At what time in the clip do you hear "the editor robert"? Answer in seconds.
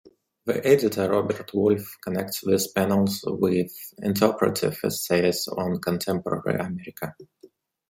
0.45-1.53